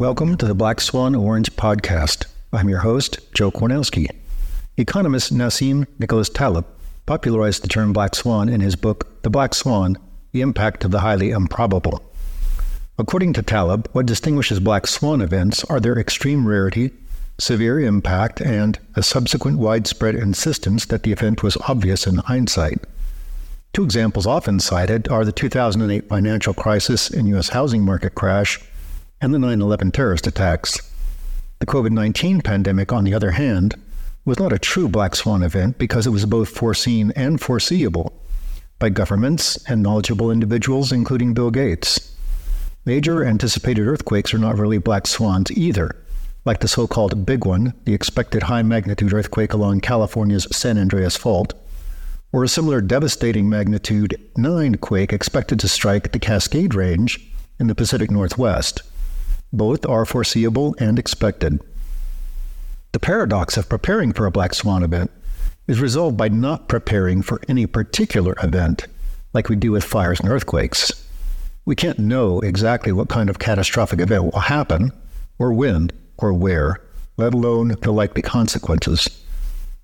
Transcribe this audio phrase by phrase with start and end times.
[0.00, 2.24] Welcome to the Black Swan Orange podcast.
[2.54, 4.08] I'm your host, Joe Kornelski.
[4.78, 6.64] Economist Nassim Nicholas Taleb
[7.04, 9.98] popularized the term black swan in his book, The Black Swan
[10.32, 12.02] The Impact of the Highly Improbable.
[12.96, 16.92] According to Taleb, what distinguishes black swan events are their extreme rarity,
[17.36, 22.78] severe impact, and a subsequent widespread insistence that the event was obvious in hindsight.
[23.74, 27.50] Two examples often cited are the 2008 financial crisis and U.S.
[27.50, 28.58] housing market crash
[29.20, 30.80] and the 9 11 terrorist attacks.
[31.58, 33.74] The COVID 19 pandemic, on the other hand,
[34.24, 38.20] was not a true black swan event because it was both foreseen and foreseeable
[38.78, 42.16] by governments and knowledgeable individuals, including Bill Gates.
[42.86, 45.94] Major anticipated earthquakes are not really black swans either,
[46.46, 51.14] like the so called big one, the expected high magnitude earthquake along California's San Andreas
[51.14, 51.52] Fault,
[52.32, 57.20] or a similar devastating magnitude 9 quake expected to strike the Cascade Range
[57.58, 58.82] in the Pacific Northwest.
[59.52, 61.60] Both are foreseeable and expected.
[62.92, 65.10] The paradox of preparing for a black swan event
[65.66, 68.86] is resolved by not preparing for any particular event,
[69.32, 70.92] like we do with fires and earthquakes.
[71.64, 74.92] We can't know exactly what kind of catastrophic event will happen,
[75.38, 76.80] or when, or where,
[77.16, 79.08] let alone the likely consequences.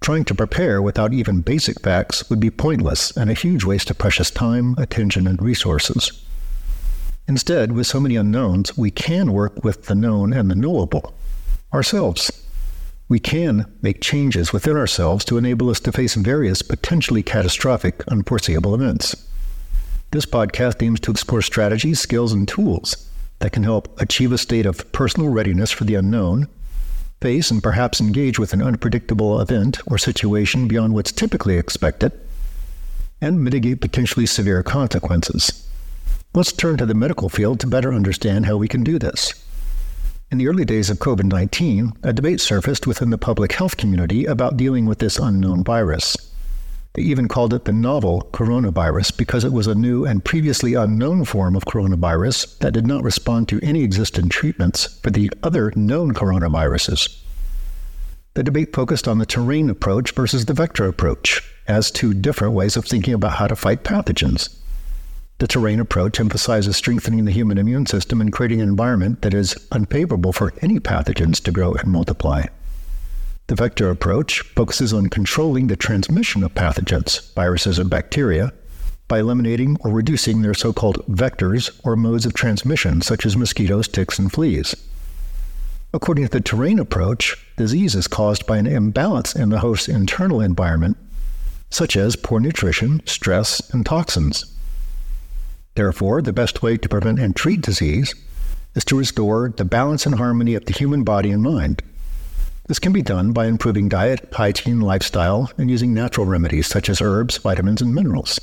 [0.00, 3.98] Trying to prepare without even basic facts would be pointless and a huge waste of
[3.98, 6.24] precious time, attention, and resources.
[7.28, 11.14] Instead, with so many unknowns, we can work with the known and the knowable
[11.72, 12.30] ourselves.
[13.08, 18.74] We can make changes within ourselves to enable us to face various potentially catastrophic, unforeseeable
[18.74, 19.28] events.
[20.12, 23.08] This podcast aims to explore strategies, skills, and tools
[23.40, 26.48] that can help achieve a state of personal readiness for the unknown,
[27.20, 32.12] face and perhaps engage with an unpredictable event or situation beyond what's typically expected,
[33.20, 35.65] and mitigate potentially severe consequences.
[36.36, 39.32] Let's turn to the medical field to better understand how we can do this.
[40.30, 44.26] In the early days of COVID 19, a debate surfaced within the public health community
[44.26, 46.14] about dealing with this unknown virus.
[46.92, 51.24] They even called it the novel coronavirus because it was a new and previously unknown
[51.24, 56.12] form of coronavirus that did not respond to any existing treatments for the other known
[56.12, 57.18] coronaviruses.
[58.34, 62.76] The debate focused on the terrain approach versus the vector approach as two different ways
[62.76, 64.54] of thinking about how to fight pathogens.
[65.38, 69.54] The terrain approach emphasizes strengthening the human immune system and creating an environment that is
[69.70, 72.46] unfavorable for any pathogens to grow and multiply.
[73.48, 78.54] The vector approach focuses on controlling the transmission of pathogens, viruses, and bacteria,
[79.08, 83.88] by eliminating or reducing their so called vectors or modes of transmission, such as mosquitoes,
[83.88, 84.74] ticks, and fleas.
[85.92, 90.40] According to the terrain approach, disease is caused by an imbalance in the host's internal
[90.40, 90.96] environment,
[91.68, 94.55] such as poor nutrition, stress, and toxins.
[95.76, 98.14] Therefore, the best way to prevent and treat disease
[98.74, 101.82] is to restore the balance and harmony of the human body and mind.
[102.66, 107.02] This can be done by improving diet, hygiene, lifestyle, and using natural remedies such as
[107.02, 108.40] herbs, vitamins, and minerals.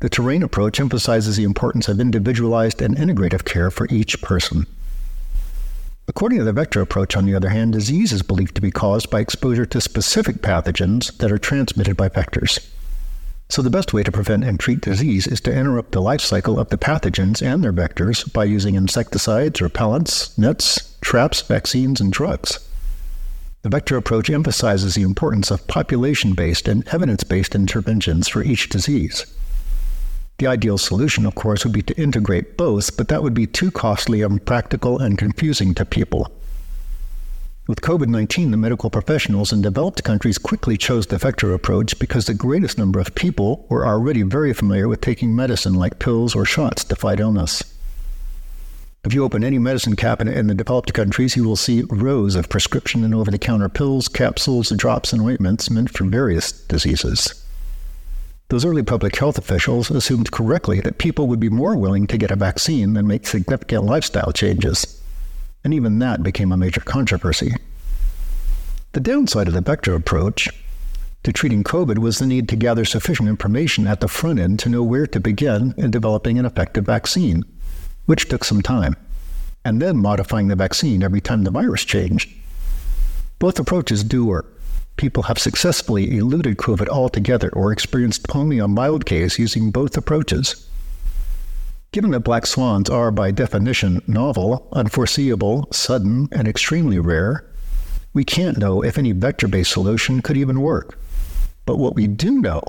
[0.00, 4.66] The terrain approach emphasizes the importance of individualized and integrative care for each person.
[6.08, 9.10] According to the vector approach, on the other hand, disease is believed to be caused
[9.10, 12.66] by exposure to specific pathogens that are transmitted by vectors.
[13.50, 16.60] So, the best way to prevent and treat disease is to interrupt the life cycle
[16.60, 22.58] of the pathogens and their vectors by using insecticides, repellents, nets, traps, vaccines, and drugs.
[23.62, 28.68] The vector approach emphasizes the importance of population based and evidence based interventions for each
[28.68, 29.24] disease.
[30.38, 33.70] The ideal solution, of course, would be to integrate both, but that would be too
[33.70, 36.30] costly, impractical, and confusing to people.
[37.68, 42.24] With COVID 19, the medical professionals in developed countries quickly chose the vector approach because
[42.24, 46.46] the greatest number of people were already very familiar with taking medicine like pills or
[46.46, 47.62] shots to fight illness.
[49.04, 52.48] If you open any medicine cabinet in the developed countries, you will see rows of
[52.48, 57.44] prescription and over the counter pills, capsules, drops, and ointments meant for various diseases.
[58.48, 62.30] Those early public health officials assumed correctly that people would be more willing to get
[62.30, 64.98] a vaccine than make significant lifestyle changes
[65.64, 67.52] and even that became a major controversy.
[68.92, 70.48] The downside of the vector approach
[71.24, 74.68] to treating COVID was the need to gather sufficient information at the front end to
[74.68, 77.44] know where to begin in developing an effective vaccine,
[78.06, 78.96] which took some time,
[79.64, 82.30] and then modifying the vaccine every time the virus changed.
[83.38, 84.60] Both approaches do work.
[84.96, 90.67] People have successfully eluded COVID altogether or experienced only a mild case using both approaches.
[91.90, 97.44] Given that black swans are, by definition, novel, unforeseeable, sudden, and extremely rare,
[98.12, 100.98] we can't know if any vector based solution could even work.
[101.64, 102.62] But what we do know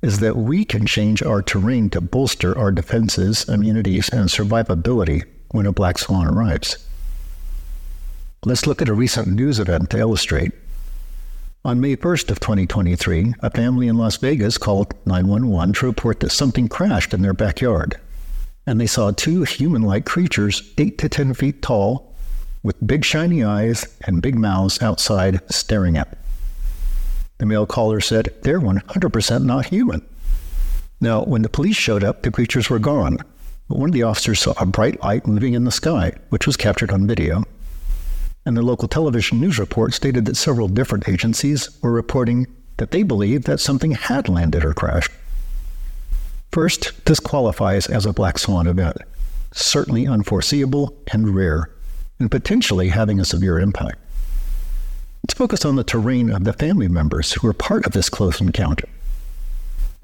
[0.00, 5.66] is that we can change our terrain to bolster our defenses, immunities, and survivability when
[5.66, 6.76] a black swan arrives.
[8.44, 10.52] Let's look at a recent news event to illustrate.
[11.64, 16.30] On May 1st of 2023, a family in Las Vegas called 911 to report that
[16.30, 18.00] something crashed in their backyard.
[18.66, 22.14] And they saw two human-like creatures, 8 to 10 feet tall,
[22.62, 26.20] with big shiny eyes and big mouths outside staring at them.
[27.38, 30.06] The male caller said, They're 100% not human.
[31.00, 33.18] Now, when the police showed up, the creatures were gone.
[33.68, 36.56] But one of the officers saw a bright light moving in the sky, which was
[36.56, 37.42] captured on video.
[38.46, 43.02] And the local television news report stated that several different agencies were reporting that they
[43.02, 45.10] believed that something had landed or crashed.
[46.52, 48.98] First, this qualifies as a black swan event,
[49.52, 51.70] certainly unforeseeable and rare,
[52.18, 53.96] and potentially having a severe impact.
[55.24, 58.38] Let's focus on the terrain of the family members who are part of this close
[58.38, 58.86] encounter.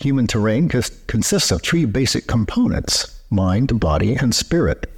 [0.00, 4.88] Human terrain consists of three basic components mind, body, and spirit.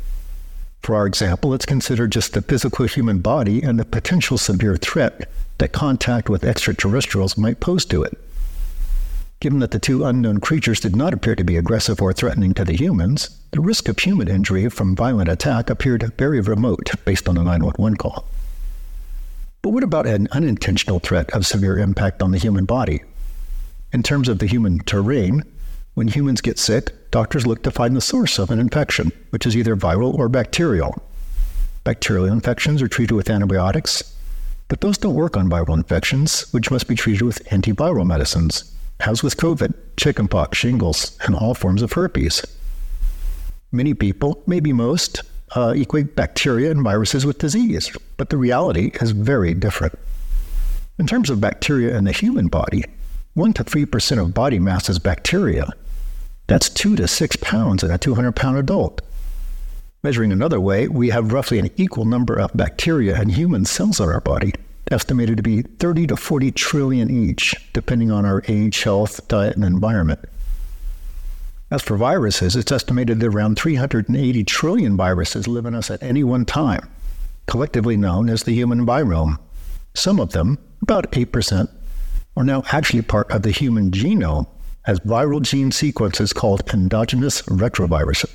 [0.83, 5.31] For our example, let's consider just the physical human body and the potential severe threat
[5.57, 8.19] that contact with extraterrestrials might pose to it.
[9.41, 12.65] Given that the two unknown creatures did not appear to be aggressive or threatening to
[12.65, 17.37] the humans, the risk of human injury from violent attack appeared very remote based on
[17.37, 18.25] the 911 call.
[19.63, 23.03] But what about an unintentional threat of severe impact on the human body?
[23.93, 25.45] In terms of the human terrain,
[25.95, 29.57] when humans get sick, doctors look to find the source of an infection, which is
[29.57, 31.01] either viral or bacterial.
[31.85, 34.17] Bacterial infections are treated with antibiotics,
[34.67, 39.23] but those don't work on viral infections, which must be treated with antiviral medicines, as
[39.23, 42.45] with COVID, chickenpox, shingles, and all forms of herpes.
[43.71, 45.23] Many people, maybe most,
[45.55, 49.99] uh, equate bacteria and viruses with disease, but the reality is very different.
[50.99, 52.85] In terms of bacteria in the human body,
[53.35, 55.69] 1 to 3% of body mass is bacteria.
[56.49, 59.01] That's 2 to 6 pounds in a 200 pound adult.
[60.03, 64.09] Measuring another way, we have roughly an equal number of bacteria and human cells in
[64.09, 64.55] our body,
[64.91, 69.65] estimated to be 30 to 40 trillion each, depending on our age, health, diet, and
[69.65, 70.21] environment.
[71.71, 76.25] As for viruses, it's estimated that around 380 trillion viruses live in us at any
[76.25, 76.89] one time,
[77.47, 79.39] collectively known as the human virome.
[79.95, 81.69] Some of them, about 8%,
[82.37, 84.47] are now actually part of the human genome
[84.87, 88.31] as viral gene sequences called endogenous retroviruses.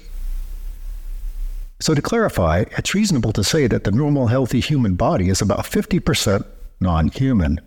[1.80, 5.66] So, to clarify, it's reasonable to say that the normal healthy human body is about
[5.66, 6.46] 50%
[6.80, 7.60] non human.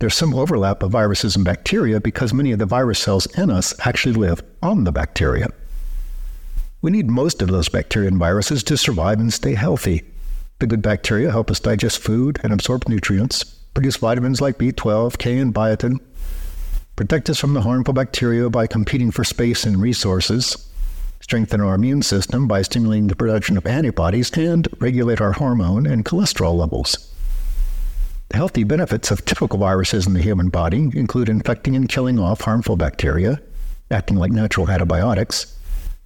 [0.00, 3.74] There's some overlap of viruses and bacteria because many of the virus cells in us
[3.84, 5.48] actually live on the bacteria.
[6.80, 10.04] We need most of those bacteria and viruses to survive and stay healthy.
[10.60, 15.38] The good bacteria help us digest food and absorb nutrients, produce vitamins like B12, K,
[15.38, 15.98] and biotin,
[16.94, 20.67] protect us from the harmful bacteria by competing for space and resources,
[21.20, 26.04] strengthen our immune system by stimulating the production of antibodies, and regulate our hormone and
[26.04, 27.12] cholesterol levels.
[28.30, 32.42] The healthy benefits of typical viruses in the human body include infecting and killing off
[32.42, 33.40] harmful bacteria,
[33.90, 35.56] acting like natural antibiotics,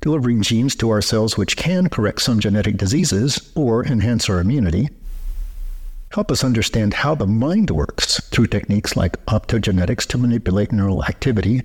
[0.00, 4.88] delivering genes to our cells which can correct some genetic diseases or enhance our immunity,
[6.12, 11.62] help us understand how the mind works through techniques like optogenetics to manipulate neural activity,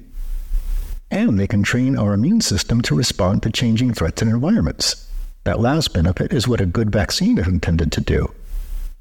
[1.09, 5.09] and they can train our immune system to respond to changing threats and environments.
[5.43, 8.33] That last benefit is what a good vaccine is intended to do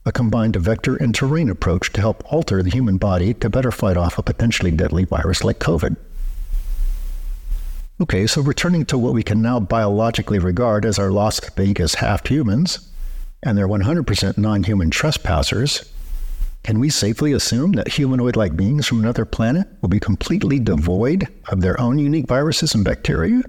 [0.06, 3.96] a combined vector and terrain approach to help alter the human body to better fight
[3.96, 5.96] off a potentially deadly virus like COVID.
[8.00, 12.24] Okay, so returning to what we can now biologically regard as our Las Vegas half
[12.24, 12.88] humans,
[13.42, 15.90] and their 100% non human trespassers,
[16.66, 21.28] can we safely assume that humanoid like beings from another planet will be completely devoid
[21.48, 23.42] of their own unique viruses and bacteria?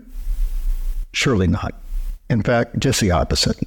[1.13, 1.73] Surely not.
[2.29, 3.57] In fact, just the opposite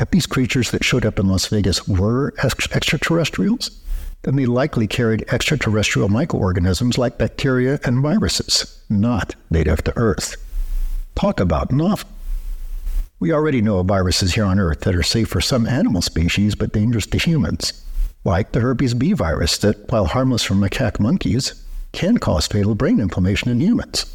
[0.00, 3.70] if these creatures that showed up in Las Vegas were extraterrestrials,
[4.22, 10.34] then they likely carried extraterrestrial microorganisms like bacteria and viruses, not native to Earth.
[11.14, 12.08] Talk about novel.
[13.20, 16.56] We already know of viruses here on Earth that are safe for some animal species
[16.56, 17.84] but dangerous to humans,
[18.24, 21.54] like the herpes B virus that, while harmless for macaque monkeys,
[21.92, 24.14] can cause fatal brain inflammation in humans.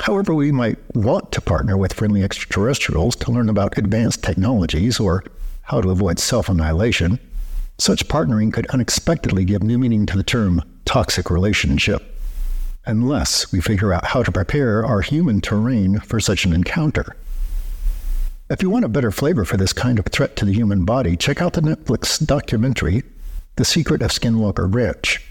[0.00, 5.24] However, we might want to partner with friendly extraterrestrials to learn about advanced technologies or
[5.62, 7.18] how to avoid self annihilation.
[7.78, 12.18] Such partnering could unexpectedly give new meaning to the term toxic relationship,
[12.86, 17.16] unless we figure out how to prepare our human terrain for such an encounter.
[18.50, 21.16] If you want a better flavor for this kind of threat to the human body,
[21.16, 23.04] check out the Netflix documentary,
[23.54, 25.24] The Secret of Skinwalker Ranch.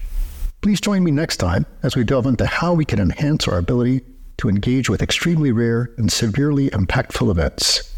[0.62, 4.00] Please join me next time as we delve into how we can enhance our ability
[4.38, 7.94] to engage with extremely rare and severely impactful events.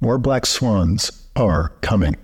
[0.00, 2.16] More black swans are coming.